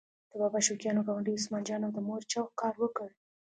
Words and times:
د 0.29 0.33
بابا 0.41 0.59
شوقیانو 0.67 1.05
ګاونډي 1.07 1.31
عثمان 1.37 1.63
جان 1.67 1.81
او 1.85 1.91
د 1.95 1.99
مور 2.07 2.21
چغو 2.31 2.51
کار 2.61 2.73
وکړ. 2.79 3.07